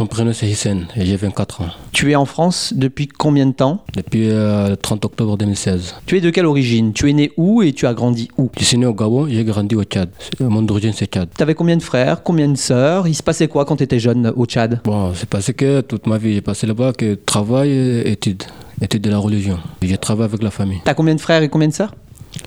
[0.00, 1.66] Mon prénom c'est Hissène et j'ai 24 ans.
[1.92, 3.84] Tu es en France depuis combien de temps?
[3.94, 5.96] Depuis le 30 octobre 2016.
[6.06, 6.94] Tu es de quelle origine?
[6.94, 8.50] Tu es né où et tu as grandi où?
[8.58, 10.08] Je suis né au Gabon, j'ai grandi au Tchad.
[10.40, 11.28] Mon origine c'est Tchad.
[11.36, 13.08] Tu avais combien de frères, combien de sœurs?
[13.08, 14.80] Il se passait quoi quand tu étais jeune au Tchad?
[14.84, 18.44] Bon, c'est passé que toute ma vie j'ai passé là-bas que travail et études,
[18.80, 19.58] études de la religion.
[19.82, 20.80] J'ai travaillé avec la famille.
[20.82, 21.94] Tu as combien de frères et combien de sœurs?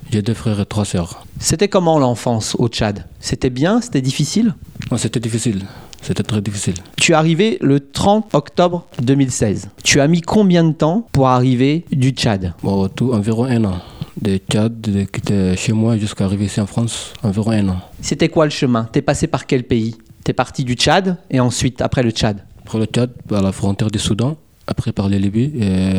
[0.10, 1.24] J'ai deux frères et trois sœurs.
[1.40, 3.06] C'était comment l'enfance au Tchad?
[3.20, 3.80] C'était bien?
[3.80, 4.56] C'était difficile?
[4.98, 5.66] C'était difficile.
[6.04, 6.76] C'était très difficile.
[6.98, 9.70] Tu es arrivé le 30 octobre 2016.
[9.84, 12.54] Tu as mis combien de temps pour arriver du Tchad?
[12.62, 13.80] Bon, tout environ un an.
[14.22, 17.80] De Tchad, de quitter chez moi jusqu'à arriver ici en France, environ un an.
[18.02, 18.84] C'était quoi le chemin?
[18.92, 19.96] T'es passé par quel pays?
[20.26, 22.44] T'es parti du Tchad et ensuite, après le Tchad?
[22.66, 24.36] Après le Tchad, à la frontière du Soudan,
[24.68, 25.94] après par la Libye, et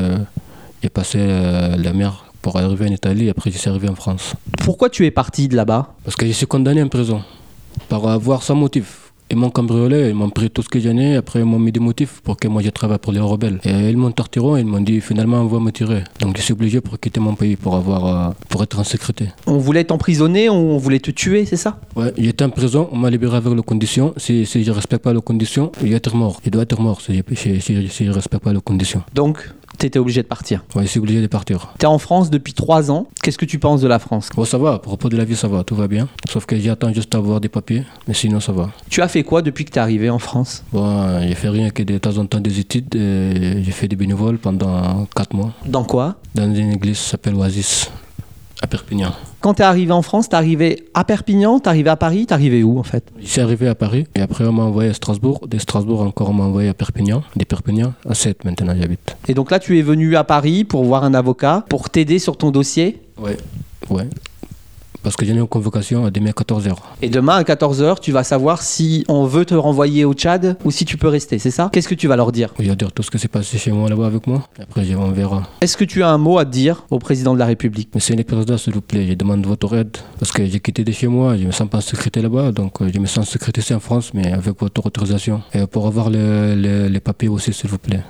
[0.82, 3.94] j'ai passé euh, la mer pour arriver en Italie, et après je suis arrivé en
[3.94, 4.34] France.
[4.58, 5.94] Pourquoi tu es parti de là-bas?
[6.04, 7.22] Parce que je suis condamné en prison,
[7.88, 9.03] par avoir sans motif.
[9.34, 11.72] Ils m'ont cambriolé, ils m'ont pris tout ce que j'en ai, après ils m'ont mis
[11.72, 13.58] des motifs pour que moi je travaille pour les rebelles.
[13.64, 16.04] Et ils m'ont torturé, ils m'ont dit finalement on va me tirer.
[16.20, 19.30] Donc je suis obligé pour quitter mon pays pour avoir euh, pour être en sécurité.
[19.48, 21.80] On voulait t'emprisonner, on voulait te tuer, c'est ça?
[21.96, 24.14] Ouais, j'étais en prison, on m'a libéré avec les conditions.
[24.18, 26.40] Si, si je ne respecte pas les conditions, il doit être mort.
[26.44, 29.02] Il doit être mort si je si, si, si je respecte pas les conditions.
[29.14, 30.64] Donc, t'étais obligé de partir.
[30.74, 31.68] Ouais, je suis obligé de partir.
[31.78, 33.06] T'es en France depuis trois ans.
[33.22, 34.30] Qu'est-ce que tu penses de la France?
[34.34, 36.08] Bon, ça va, à propos de la vie, ça va, tout va bien.
[36.30, 38.70] Sauf que j'attends juste à avoir des papiers, mais sinon ça va.
[38.90, 40.62] Tu as fait quoi depuis que t'es arrivé en France?
[40.72, 42.94] Bon, j'ai fait rien que de temps en temps des études.
[42.94, 46.16] et J'ai fait des bénévoles pendant 4 mois Dans quoi?
[46.34, 47.90] Dans une église qui s'appelle Oasis,
[48.62, 49.12] à Perpignan.
[49.44, 52.62] Quand t'es arrivé en France, t'es arrivé à Perpignan, t'es arrivé à Paris, t'es arrivé
[52.62, 53.04] où en fait?
[53.20, 55.46] Je suis arrivé à Paris et après on m'a envoyé à Strasbourg.
[55.46, 57.22] De Strasbourg encore on m'a envoyé à Perpignan.
[57.36, 59.18] De Perpignan à 7 maintenant j'habite.
[59.28, 62.38] Et donc là, tu es venu à Paris pour voir un avocat, pour t'aider sur
[62.38, 63.02] ton dossier?
[63.18, 63.36] Ouais.
[63.90, 64.08] Ouais.
[65.04, 66.74] Parce que j'ai une convocation à demain à 14h.
[67.02, 70.70] Et demain à 14h, tu vas savoir si on veut te renvoyer au Tchad ou
[70.70, 71.68] si tu peux rester, c'est ça?
[71.72, 72.52] Qu'est-ce que tu vas leur dire?
[72.58, 74.48] Je vais dire tout ce qui s'est passé chez moi là-bas avec moi.
[74.58, 75.42] Après on verra.
[75.60, 77.90] Est-ce que tu as un mot à dire au président de la République?
[77.94, 79.94] Monsieur le Président, s'il vous plaît, je demande votre aide.
[80.18, 82.50] Parce que j'ai quitté de chez moi, je me sens pas en sécurité là-bas.
[82.52, 85.42] Donc euh, je me sens en sécurité ici en France, mais avec votre autorisation.
[85.52, 88.00] Et pour avoir le- le- les papiers aussi, s'il vous plaît.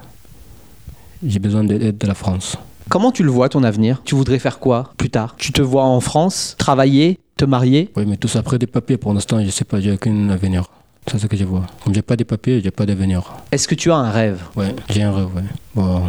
[1.26, 2.56] J'ai besoin de l'aide de la France.
[2.94, 4.02] Comment tu le vois ton avenir?
[4.04, 5.34] Tu voudrais faire quoi plus tard?
[5.36, 7.90] Tu te vois en France, travailler, te marier?
[7.96, 10.70] Oui, mais tout ça après des papiers, pour l'instant, je sais pas, j'ai aucun avenir.
[11.08, 11.66] C'est ce que je vois.
[11.82, 13.32] Comme j'ai pas de papiers, j'ai pas d'avenir.
[13.50, 14.40] Est-ce que tu as un rêve?
[14.54, 15.42] Ouais, j'ai un rêve, ouais.
[15.74, 16.04] Bon.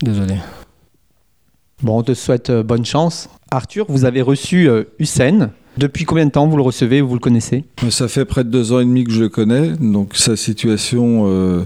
[0.00, 0.36] Désolé.
[1.82, 3.28] Bon, on te souhaite euh, bonne chance.
[3.52, 5.52] Arthur, vous avez reçu euh, Hussein.
[5.78, 7.64] Depuis combien de temps vous le recevez ou vous le connaissez?
[7.88, 11.24] Ça fait près de deux ans et demi que je le connais, donc sa situation
[11.26, 11.62] euh,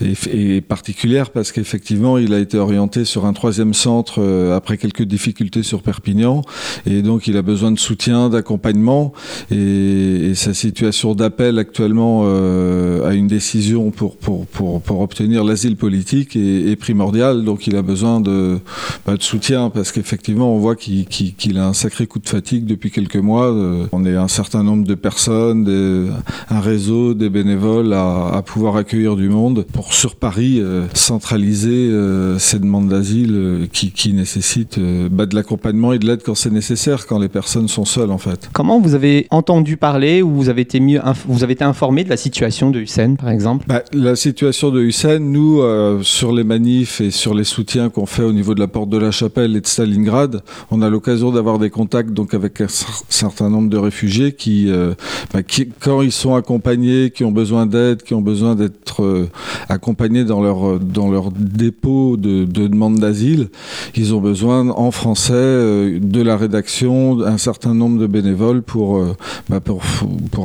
[0.00, 5.02] est, particulière parce qu'effectivement il a été orienté sur un troisième centre euh, après quelques
[5.02, 6.40] difficultés sur Perpignan
[6.86, 9.12] et donc il a besoin de soutien, d'accompagnement
[9.50, 15.76] et, sa situation d'appel actuellement euh, à une décision pour, pour, pour, pour obtenir l'asile
[15.76, 18.58] politique est, est primordiale, donc il a besoin de,
[19.04, 22.64] bah, de soutien parce qu'effectivement on voit qu'il qu'il- a un sacré coup de fatigue
[22.64, 23.46] depuis quelques mois.
[23.52, 26.08] Euh, On est un certain nombre de personnes, des-
[26.50, 31.90] un réseau, des bénévoles à, à pouvoir accueillir du monde pour sur Paris euh, centraliser
[31.90, 36.50] euh, ces demandes d'asile qui, qui nécessitent bah, de l'accompagnement et de l'aide quand c'est
[36.50, 38.48] nécessaire, quand les personnes sont seules en fait.
[38.52, 42.02] Comment vous avez entendu parler ou vous avez été, mis, inf- vous avez été informé
[42.04, 43.66] de la situation de Hussein, par exemple?
[43.68, 45.60] Bah, la situation de Hussein, nous,
[46.02, 48.96] sur les manifs et sur les soutiens qu'on fait au niveau de la porte de
[48.98, 53.02] la Chapelle et de Stalingrad, on a l'occasion d'avoir des contacts donc avec un cer-
[53.08, 54.94] certain nombre de réfugiés qui, euh,
[55.32, 59.28] bah, qui, quand ils sont accompagnés, qui ont besoin d'aide, qui ont besoin d'être euh,
[59.68, 63.48] accompagnés dans leur dans leur dépôt de, de demande d'asile,
[63.94, 68.98] ils ont besoin en français euh, de la rédaction, un certain nombre de bénévoles pour
[68.98, 69.16] euh,
[69.48, 69.82] bah, pour,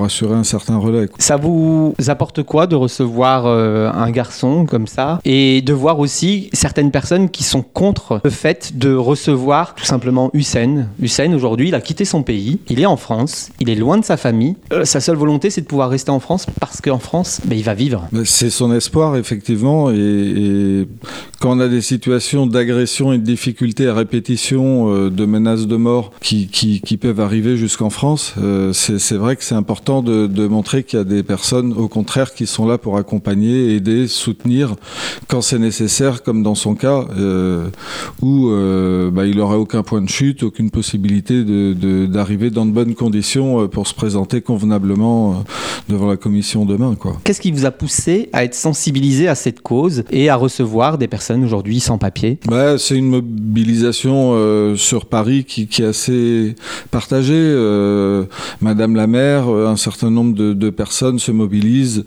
[0.04, 1.08] assurer un certain relais.
[1.18, 6.50] Ça vous apporte quoi de recevoir euh, un garçon comme ça et de voir aussi
[6.54, 10.30] certaines personnes qui sont contre le fait de recevoir tout simplement
[11.02, 14.06] Hussein aujourd'hui il a quitté son pays, il est en France, il est loin de
[14.06, 14.56] sa famille.
[14.74, 17.64] Euh, sa seule volonté c'est de pouvoir rester en France parce qu'en France ben, il
[17.64, 18.08] va vivre.
[18.12, 19.92] Ben, C'est son espoir, effectivement.
[19.92, 20.88] Et,
[21.40, 25.76] quand on a des situations d'agression et de difficultés à répétition, euh, de menaces de
[25.76, 26.48] mort qui,
[27.00, 31.06] peuvent arriver jusqu'en France, euh, c'est vrai que c'est important de, montrer qu'il y a
[31.06, 34.76] des personnes, au contraire, qui sont là pour accompagner, aider, soutenir
[35.28, 37.06] quand c'est nécessaire, comme dans son cas,
[38.22, 38.50] où
[39.12, 42.96] bah, il n'aurait aucun point de chute, aucune possibilité d'arriver de, de, dans de bonnes
[42.96, 45.44] conditions pour se présenter convenablement
[45.90, 46.96] devant la commission demain.
[47.24, 51.08] Qu'est-ce qui vous a poussé à être sensibilisé à cette cause et à recevoir des
[51.08, 52.40] personnes aujourd'hui sans papier?
[52.48, 56.56] Bah, C'est une mobilisation sur Paris qui, est assez
[56.92, 57.54] partagée.
[58.62, 62.04] Madame la maire, un certain nombre de, personnes se mobilisent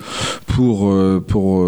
[0.60, 0.94] pour,
[1.26, 1.66] pour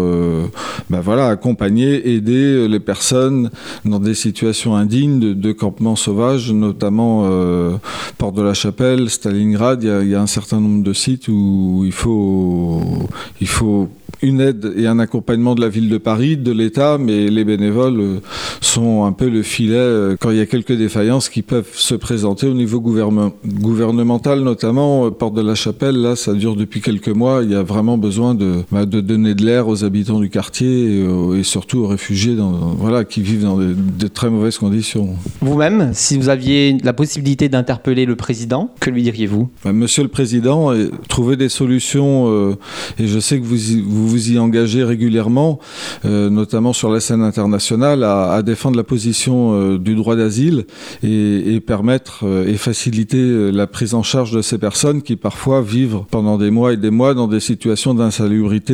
[0.89, 3.49] bah, voilà, accompagner, aider les personnes
[3.85, 7.77] dans des situations indignes de, campements sauvages, notamment euh,
[8.19, 9.81] Porte de la Chapelle, Stalingrad.
[9.83, 12.81] Il y, a, un certain nombre de sites où il faut,
[13.41, 13.89] il faut
[14.21, 17.99] une aide et un accompagnement de la ville de Paris, de l'État, mais les bénévoles
[17.99, 18.19] euh,
[18.61, 21.95] sont un peu le filet euh, quand il y a quelques défaillances qui peuvent se
[21.95, 25.95] présenter au niveau gouvernemental, notamment Porte de la Chapelle.
[25.95, 27.41] Là, ça dure depuis quelques mois.
[27.43, 31.03] Il y a vraiment besoin de, bah, de donner de l'air aux habitants du quartier
[31.37, 35.15] et, surtout aux réfugiés dans, voilà, qui vivent dans de, très mauvaises conditions.
[35.41, 39.49] Vous-même, si vous aviez la possibilité d'interpeller le président, que lui diriez-vous?
[39.63, 40.71] Bah, Monsieur le Président,
[41.09, 42.55] trouver des solutions, euh,
[42.99, 45.59] et je sais que vous vous, vous y engagez régulièrement,
[46.05, 50.65] euh, notamment sur la scène internationale, à, défendre la position euh, du droit d'asile
[51.01, 56.01] et, et, permettre et faciliter la prise en charge de ces personnes qui parfois vivent
[56.11, 58.73] pendant des mois et des mois dans des situations d'insalubrité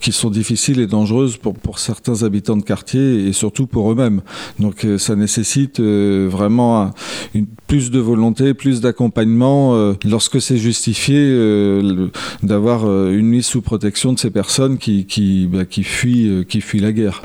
[0.00, 4.20] qui sont difficile et dangereuse pour, certains habitants de quartier et surtout pour eux-mêmes.
[4.58, 6.92] Donc euh, ça nécessite euh, vraiment
[7.34, 11.12] une, plus de volonté, plus d'accompagnement euh, lorsque c'est justifié
[12.42, 16.92] d'avoir une mise sous protection de ces personnes qui, bah, qui, fuient, qui fuient la
[16.92, 17.22] guerre.